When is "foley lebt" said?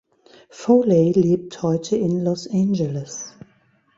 0.49-1.61